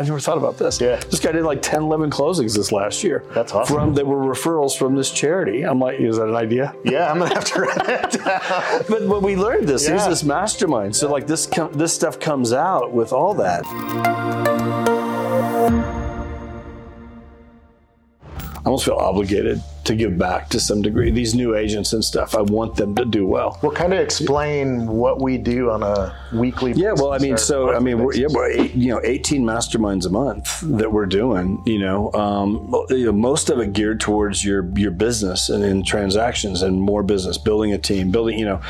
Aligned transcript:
I 0.00 0.02
never 0.02 0.18
thought 0.18 0.38
about 0.38 0.56
this. 0.56 0.80
Yeah. 0.80 0.96
This 0.96 1.20
guy 1.20 1.32
did 1.32 1.44
like 1.44 1.60
10, 1.60 1.82
11 1.82 2.10
closings 2.10 2.56
this 2.56 2.72
last 2.72 3.04
year. 3.04 3.22
That's 3.34 3.52
awesome. 3.52 3.76
From 3.76 3.94
that 3.96 4.06
were 4.06 4.16
referrals 4.24 4.74
from 4.78 4.96
this 4.96 5.10
charity. 5.10 5.62
I'm 5.62 5.78
like, 5.78 6.00
is 6.00 6.16
that 6.16 6.26
an 6.26 6.36
idea? 6.36 6.74
Yeah, 6.86 7.10
I'm 7.12 7.18
gonna 7.18 7.34
have 7.34 7.44
to 7.44 7.60
write 7.60 7.84
that 7.86 8.12
down. 8.12 8.84
But 8.88 9.06
when 9.06 9.20
we 9.22 9.36
learned 9.36 9.68
this, 9.68 9.86
Yeah. 9.86 10.08
this 10.08 10.24
mastermind. 10.24 10.96
So 10.96 11.10
like 11.10 11.26
this 11.26 11.44
com- 11.46 11.74
this 11.74 11.92
stuff 11.92 12.18
comes 12.18 12.54
out 12.54 12.92
with 12.94 13.12
all 13.12 13.34
that. 13.34 13.62
I 18.42 18.62
almost 18.64 18.86
feel 18.86 18.94
obligated 18.94 19.60
to 19.84 19.94
give 19.94 20.18
back 20.18 20.48
to 20.50 20.60
some 20.60 20.82
degree. 20.82 21.10
These 21.10 21.34
new 21.34 21.54
agents 21.54 21.92
and 21.92 22.04
stuff, 22.04 22.34
I 22.34 22.42
want 22.42 22.76
them 22.76 22.94
to 22.96 23.04
do 23.04 23.26
well. 23.26 23.58
Well, 23.62 23.72
kind 23.72 23.92
of 23.92 24.00
explain 24.00 24.86
what 24.86 25.20
we 25.20 25.38
do 25.38 25.70
on 25.70 25.82
a 25.82 26.14
weekly. 26.32 26.72
Yeah, 26.72 26.92
well, 26.92 27.12
I 27.12 27.18
mean, 27.18 27.38
so 27.38 27.74
I 27.74 27.78
mean, 27.78 27.98
we're, 27.98 28.14
yeah, 28.14 28.26
we're 28.30 28.50
eight, 28.50 28.74
you 28.74 28.88
know, 28.90 29.00
eighteen 29.04 29.42
masterminds 29.42 30.06
a 30.06 30.10
month 30.10 30.60
that 30.62 30.92
we're 30.92 31.06
doing. 31.06 31.62
You 31.66 31.78
know, 31.78 32.12
um, 32.12 32.74
you 32.90 33.06
know, 33.06 33.12
most 33.12 33.50
of 33.50 33.58
it 33.58 33.72
geared 33.72 34.00
towards 34.00 34.44
your 34.44 34.68
your 34.76 34.90
business 34.90 35.48
and 35.48 35.64
in 35.64 35.82
transactions 35.82 36.62
and 36.62 36.80
more 36.80 37.02
business, 37.02 37.38
building 37.38 37.72
a 37.72 37.78
team, 37.78 38.10
building, 38.10 38.38
you 38.38 38.44
know, 38.44 38.60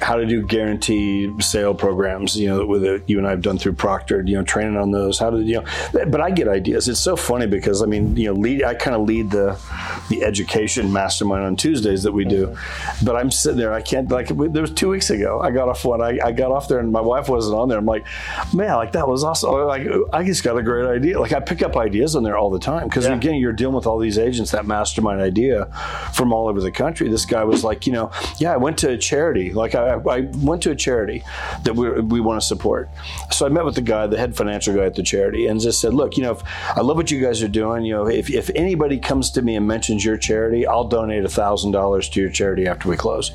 how 0.00 0.16
to 0.16 0.26
do 0.26 0.46
guaranteed 0.46 1.42
sale 1.42 1.74
programs. 1.74 2.36
You 2.36 2.48
know, 2.48 2.66
with 2.66 2.84
it, 2.84 3.02
you 3.08 3.18
and 3.18 3.26
I 3.26 3.30
have 3.30 3.42
done 3.42 3.58
through 3.58 3.74
Proctor. 3.74 4.22
You 4.26 4.36
know, 4.36 4.42
training 4.42 4.76
on 4.76 4.90
those. 4.90 5.18
How 5.18 5.30
to, 5.30 5.40
you 5.40 5.62
know, 5.62 6.04
but 6.06 6.20
I 6.20 6.30
get 6.30 6.48
ideas. 6.48 6.88
It's 6.88 7.00
so 7.00 7.16
funny 7.16 7.46
because 7.46 7.82
I 7.82 7.86
mean, 7.86 8.16
you 8.16 8.26
know, 8.26 8.38
lead. 8.38 8.62
I 8.62 8.74
kind 8.74 8.94
of 8.94 9.02
lead 9.02 9.30
the 9.30 9.58
the 10.08 10.22
education 10.24 10.92
mastermind 10.92 11.44
on 11.44 11.56
Tuesdays 11.56 12.02
that 12.02 12.12
we 12.12 12.24
do, 12.24 12.56
but 13.04 13.16
I'm 13.16 13.30
sitting 13.30 13.58
there. 13.58 13.72
I 13.72 13.82
can't 13.82 14.10
like. 14.10 14.28
There 14.28 14.62
was 14.62 14.72
two 14.72 14.88
weeks 14.88 15.10
ago. 15.10 15.40
I 15.40 15.50
got 15.50 15.68
off 15.68 15.84
one. 15.84 16.00
I, 16.00 16.18
I 16.24 16.32
got 16.32 16.50
off 16.50 16.68
there 16.68 16.78
and 16.78 16.90
my 16.92 17.00
wife 17.00 17.28
wasn't 17.28 17.56
on 17.56 17.68
there. 17.68 17.78
I'm 17.78 17.86
like, 17.86 18.06
man, 18.54 18.74
like 18.76 18.92
that 18.92 19.06
was 19.08 19.24
awesome. 19.24 19.52
Like 19.52 19.86
I 20.12 20.24
just 20.24 20.42
got 20.44 20.56
a 20.56 20.62
great 20.62 20.86
idea. 20.86 21.20
Like 21.20 21.32
I 21.32 21.40
pick 21.40 21.62
up 21.62 21.76
ideas 21.76 22.16
on 22.16 22.22
there 22.22 22.36
all 22.36 22.50
the 22.50 22.58
time 22.58 22.88
because 22.88 23.06
Yeah. 23.06 23.14
again, 23.14 23.34
you're 23.36 23.52
dealing 23.52 23.74
with 23.76 23.86
all 23.86 23.98
these 23.98 24.18
agents 24.18 24.50
that 24.52 24.66
mastermind 24.66 25.20
idea 25.20 25.66
from 26.12 26.32
all 26.32 26.48
over 26.48 26.60
the 26.60 26.72
country. 26.72 27.08
This 27.08 27.24
guy 27.24 27.44
was 27.44 27.62
like, 27.64 27.86
you 27.86 27.92
know, 27.92 28.10
yeah, 28.38 28.52
I 28.52 28.56
went 28.56 28.78
to 28.78 28.90
a 28.90 28.98
charity. 28.98 29.52
Like 29.52 29.74
I, 29.74 29.94
I 29.94 30.20
went 30.38 30.62
to 30.62 30.70
a 30.70 30.76
charity 30.76 31.22
that 31.64 31.74
we 31.76 31.90
we 32.00 32.20
want 32.20 32.40
to 32.40 32.46
support. 32.46 32.88
So 33.30 33.46
I 33.46 33.48
met 33.48 33.64
with 33.64 33.74
the 33.74 33.80
guy, 33.82 34.06
the 34.06 34.18
head 34.18 34.36
financial 34.36 34.74
guy 34.74 34.84
at 34.84 34.94
the 34.94 35.02
charity, 35.02 35.46
and 35.46 35.60
just 35.60 35.80
said, 35.80 35.94
look, 35.94 36.16
you 36.16 36.22
know, 36.22 36.32
if, 36.32 36.42
I 36.76 36.80
love 36.80 36.96
what 36.96 37.10
you 37.10 37.20
guys 37.20 37.42
are 37.42 37.48
doing. 37.48 37.84
You 37.84 37.94
know, 37.94 38.06
if 38.08 38.30
if 38.30 38.50
anybody 38.54 38.98
comes 38.98 39.30
to 39.32 39.42
me 39.42 39.56
and 39.56 39.66
mentions 39.66 39.89
your 39.98 40.16
charity, 40.16 40.66
I'll 40.66 40.84
donate 40.88 41.24
a 41.24 41.28
thousand 41.28 41.72
dollars 41.72 42.08
to 42.10 42.20
your 42.20 42.30
charity 42.30 42.66
after 42.66 42.88
we 42.88 42.96
close. 42.96 43.32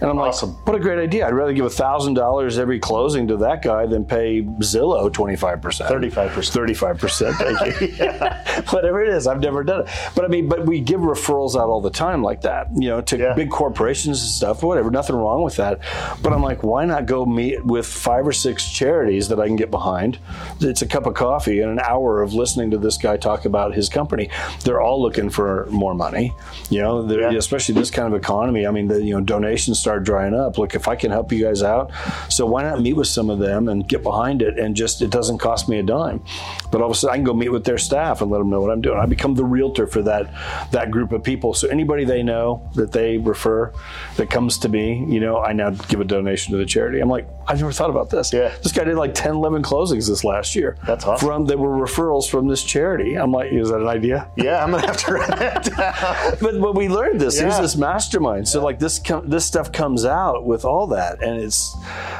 And 0.00 0.10
I'm 0.10 0.18
Awesome. 0.18 0.50
like, 0.56 0.66
what 0.66 0.76
a 0.76 0.80
great 0.80 0.98
idea. 0.98 1.26
I'd 1.26 1.32
rather 1.34 1.52
give 1.52 1.64
$1,000 1.64 2.58
every 2.58 2.78
closing 2.78 3.28
to 3.28 3.36
that 3.38 3.62
guy 3.62 3.86
than 3.86 4.04
pay 4.04 4.42
Zillow 4.42 5.10
25%. 5.10 5.60
35%. 5.88 6.50
35%. 6.52 7.34
Thank 7.34 7.80
you. 7.80 8.62
Whatever 8.72 9.02
it 9.02 9.08
is, 9.10 9.26
I've 9.26 9.40
never 9.40 9.62
done 9.64 9.80
it. 9.82 9.88
But 10.14 10.24
I 10.24 10.28
mean, 10.28 10.48
but 10.48 10.66
we 10.66 10.80
give 10.80 11.00
referrals 11.00 11.54
out 11.54 11.68
all 11.68 11.80
the 11.80 11.90
time 11.90 12.22
like 12.22 12.42
that, 12.42 12.68
you 12.74 12.88
know, 12.88 13.00
to 13.02 13.16
Yeah. 13.18 13.34
big 13.34 13.50
corporations 13.50 14.20
and 14.22 14.30
stuff, 14.30 14.62
whatever. 14.62 14.90
Nothing 14.90 15.16
wrong 15.16 15.42
with 15.42 15.56
that. 15.56 15.80
But 16.22 16.32
I'm 16.32 16.42
like, 16.42 16.62
why 16.62 16.84
not 16.84 17.06
go 17.06 17.24
meet 17.24 17.64
with 17.64 17.86
five 17.86 18.26
or 18.26 18.32
six 18.32 18.70
charities 18.70 19.28
that 19.28 19.40
I 19.40 19.46
can 19.46 19.56
get 19.56 19.70
behind? 19.70 20.18
It's 20.60 20.82
a 20.82 20.86
cup 20.86 21.06
of 21.06 21.14
coffee 21.14 21.60
and 21.60 21.70
an 21.70 21.80
hour 21.80 22.22
of 22.22 22.34
listening 22.34 22.70
to 22.72 22.78
this 22.78 22.96
guy 22.98 23.16
talk 23.16 23.44
about 23.44 23.74
his 23.74 23.88
company. 23.88 24.28
They're 24.64 24.80
all 24.80 25.00
looking 25.00 25.30
for 25.30 25.66
more 25.70 25.94
money, 25.94 26.34
you 26.70 26.80
know, 26.82 27.06
Yeah. 27.06 27.32
especially 27.36 27.74
this 27.74 27.90
kind 27.90 28.12
of 28.12 28.18
economy. 28.20 28.66
I 28.66 28.70
mean, 28.70 28.88
the 28.88 29.02
you 29.02 29.14
know 29.14 29.20
donations 29.20 29.78
start 29.86 30.02
drying 30.02 30.34
up. 30.34 30.58
Look, 30.58 30.74
if 30.74 30.88
I 30.88 30.96
can 30.96 31.12
help 31.12 31.30
you 31.30 31.44
guys 31.44 31.62
out, 31.62 31.92
so 32.28 32.44
why 32.44 32.64
not 32.64 32.80
meet 32.80 32.94
with 32.94 33.06
some 33.06 33.30
of 33.30 33.38
them 33.38 33.68
and 33.68 33.86
get 33.86 34.02
behind 34.02 34.42
it 34.42 34.58
and 34.58 34.74
just 34.74 35.00
it 35.00 35.10
doesn't 35.10 35.38
cost 35.38 35.68
me 35.68 35.78
a 35.78 35.82
dime. 35.84 36.24
But 36.72 36.80
all 36.80 36.90
of 36.90 36.96
a 36.96 36.98
sudden, 36.98 37.14
I 37.14 37.16
can 37.18 37.24
go 37.24 37.32
meet 37.32 37.50
with 37.50 37.62
their 37.64 37.78
staff 37.78 38.20
and 38.20 38.28
let 38.32 38.38
them 38.38 38.50
know 38.50 38.60
what 38.60 38.72
I'm 38.72 38.80
doing. 38.80 38.98
I 38.98 39.06
become 39.06 39.34
the 39.36 39.44
realtor 39.44 39.86
for 39.86 40.02
that 40.02 40.28
that 40.72 40.90
group 40.90 41.12
of 41.12 41.22
people. 41.22 41.54
So 41.54 41.68
anybody 41.68 42.04
they 42.04 42.24
know 42.24 42.68
that 42.74 42.90
they 42.90 43.18
refer 43.18 43.72
that 44.16 44.28
comes 44.28 44.58
to 44.58 44.68
me, 44.68 45.04
you 45.08 45.20
know, 45.20 45.38
I 45.38 45.52
now 45.52 45.70
give 45.70 46.00
a 46.00 46.04
donation 46.04 46.50
to 46.52 46.58
the 46.58 46.66
charity. 46.66 46.98
I'm 46.98 47.08
like, 47.08 47.28
I've 47.46 47.60
never 47.60 47.70
thought 47.70 47.90
about 47.90 48.10
this. 48.10 48.32
Yeah. 48.32 48.52
This 48.64 48.72
guy 48.72 48.82
did 48.82 48.96
like 48.96 49.14
10, 49.14 49.36
11 49.36 49.62
closings 49.62 50.08
this 50.08 50.24
last 50.24 50.56
year. 50.56 50.76
That's 50.84 51.04
awesome. 51.04 51.28
From 51.28 51.46
that 51.46 51.58
were 51.60 51.76
referrals 51.76 52.28
from 52.28 52.48
this 52.48 52.64
charity. 52.64 53.14
I'm 53.14 53.30
like, 53.30 53.52
is 53.52 53.68
that 53.68 53.80
an 53.80 53.86
idea? 53.86 54.28
Yeah, 54.36 54.64
I'm 54.64 54.72
gonna 54.72 54.84
have 54.86 54.96
to 55.04 55.12
write 55.14 55.38
that 55.38 55.64
down. 55.64 56.36
but 56.40 56.60
but 56.60 56.74
we 56.74 56.88
learned 56.88 57.20
this. 57.20 57.38
Here's 57.38 57.54
Yeah. 57.54 57.60
this 57.62 57.76
mastermind. 57.76 58.48
So 58.48 58.64
like 58.64 58.80
this 58.80 59.00
this 59.24 59.44
stuff 59.44 59.70
comes 59.76 60.06
out 60.06 60.46
with 60.46 60.64
all 60.64 60.86
that, 60.86 61.22
and 61.22 61.38
it's 61.38 61.76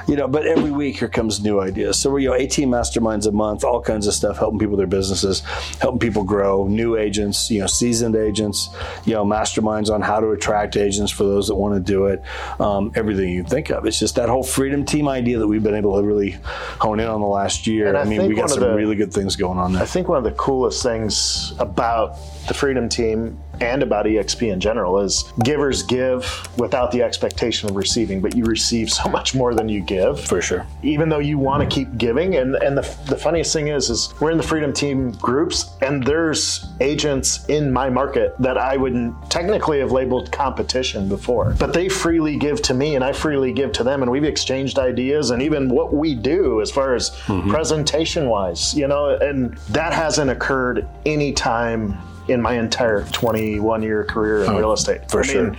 you 0.06 0.14
know. 0.14 0.28
But 0.28 0.46
every 0.46 0.70
week 0.70 0.98
here 0.98 1.08
comes 1.08 1.40
new 1.42 1.58
ideas. 1.58 1.98
So 1.98 2.10
we're 2.10 2.18
you 2.18 2.28
know 2.28 2.34
18 2.34 2.68
masterminds 2.68 3.26
a 3.26 3.32
month, 3.32 3.64
all 3.64 3.80
kinds 3.80 4.06
of 4.06 4.12
stuff, 4.12 4.36
helping 4.36 4.58
people 4.58 4.76
their 4.76 4.86
businesses, 4.86 5.40
helping 5.80 5.98
people 5.98 6.22
grow. 6.22 6.68
New 6.68 6.96
agents, 6.96 7.50
you 7.50 7.60
know, 7.60 7.66
seasoned 7.66 8.14
agents, 8.14 8.68
you 9.06 9.14
know, 9.14 9.24
masterminds 9.24 9.92
on 9.92 10.02
how 10.02 10.20
to 10.20 10.30
attract 10.30 10.76
agents 10.76 11.10
for 11.10 11.24
those 11.24 11.48
that 11.48 11.54
want 11.54 11.74
to 11.74 11.80
do 11.80 12.06
it. 12.06 12.22
Um, 12.60 12.92
everything 12.94 13.30
you 13.30 13.42
think 13.42 13.70
of. 13.70 13.86
It's 13.86 13.98
just 13.98 14.16
that 14.16 14.28
whole 14.28 14.44
freedom 14.44 14.84
team 14.84 15.08
idea 15.08 15.38
that 15.38 15.48
we've 15.48 15.62
been 15.62 15.74
able 15.74 15.96
to 15.98 16.06
really 16.06 16.36
hone 16.78 17.00
in 17.00 17.06
on 17.08 17.20
the 17.20 17.26
last 17.26 17.66
year. 17.66 17.88
And 17.88 17.96
I 17.96 18.02
I 18.02 18.04
mean, 18.04 18.26
we 18.26 18.34
got 18.34 18.50
some 18.50 18.60
the- 18.60 18.74
really 18.74 18.96
good 18.96 19.12
things 19.12 19.36
going 19.36 19.58
on 19.58 19.72
there. 19.72 19.82
I 19.82 19.86
think 19.86 20.08
one 20.08 20.18
of 20.18 20.24
the 20.24 20.32
coolest 20.32 20.82
things 20.82 21.52
about 21.58 22.16
the 22.48 22.54
Freedom 22.54 22.88
Team 22.88 23.38
and 23.60 23.82
about 23.82 24.04
EXP 24.04 24.52
in 24.52 24.60
general 24.60 25.00
is 25.00 25.24
givers 25.42 25.82
give 25.82 26.46
without 26.58 26.90
the 26.92 27.02
expectation 27.02 27.70
of 27.70 27.74
receiving, 27.74 28.20
but 28.20 28.36
you 28.36 28.44
receive 28.44 28.90
so 28.90 29.08
much 29.08 29.34
more 29.34 29.54
than 29.54 29.66
you 29.66 29.80
give. 29.82 30.20
for 30.20 30.42
sure. 30.42 30.66
even 30.82 31.08
though 31.08 31.18
you 31.20 31.38
want 31.38 31.62
to 31.68 31.74
keep 31.74 31.96
giving 31.96 32.36
and 32.36 32.54
and 32.56 32.76
the, 32.76 32.82
the 33.08 33.16
funniest 33.16 33.52
thing 33.52 33.68
is 33.68 33.88
is 33.88 34.12
we're 34.20 34.30
in 34.30 34.36
the 34.36 34.42
freedom 34.42 34.72
team 34.72 35.10
groups 35.12 35.70
and 35.80 36.04
there's 36.04 36.66
agents 36.80 37.46
in 37.46 37.72
my 37.72 37.88
market 37.88 38.34
that 38.38 38.58
i 38.58 38.76
wouldn't 38.76 39.14
technically 39.30 39.78
have 39.78 39.90
labeled 39.92 40.30
competition 40.32 41.08
before 41.08 41.54
but 41.58 41.72
they 41.72 41.88
freely 41.88 42.36
give 42.36 42.60
to 42.60 42.74
me 42.74 42.94
and 42.94 43.02
i 43.04 43.12
freely 43.12 43.52
give 43.52 43.72
to 43.72 43.82
them 43.82 44.02
and 44.02 44.10
we've 44.10 44.24
exchanged 44.24 44.78
ideas 44.78 45.30
and 45.30 45.40
even 45.42 45.68
what 45.68 45.94
we 45.94 46.14
do 46.14 46.60
as 46.66 46.70
far 46.78 46.94
as 46.94 47.10
mm-hmm. 47.26 47.50
presentation 47.50 48.24
wise 48.28 48.74
you 48.80 48.86
know 48.92 49.02
and 49.28 49.56
that 49.78 49.92
hasn't 49.92 50.30
occurred 50.36 50.76
any 51.04 51.30
time 51.32 51.96
in 52.28 52.38
my 52.42 52.54
entire 52.58 53.02
21 53.12 53.82
year 53.82 54.04
career 54.04 54.42
in 54.44 54.50
oh, 54.50 54.58
real 54.58 54.72
estate 54.72 55.02
for 55.10 55.20
I 55.20 55.26
sure. 55.26 55.44
mean, 55.50 55.56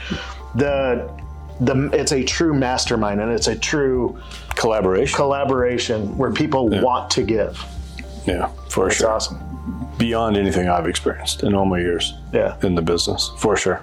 the 0.55 1.09
the 1.67 1.75
it's 1.93 2.11
a 2.11 2.23
true 2.23 2.53
mastermind 2.53 3.19
and 3.21 3.31
it's 3.31 3.47
a 3.47 3.55
true 3.71 4.19
Collaboration. 4.55 5.15
collaboration 5.15 6.17
where 6.17 6.31
people 6.31 6.63
want 6.69 7.09
to 7.11 7.23
give. 7.23 7.53
yeah, 8.25 8.47
for 8.69 8.87
It's 8.87 8.97
sure. 8.97 9.09
awesome. 9.09 9.37
beyond 9.97 10.35
anything 10.37 10.67
I've 10.67 10.87
experienced 10.87 11.43
in 11.43 11.55
all 11.55 11.65
my 11.65 11.79
years 11.79 12.13
Yeah. 12.33 12.55
in 12.63 12.75
the 12.75 12.81
business, 12.81 13.31
for 13.37 13.55
sure. 13.57 13.81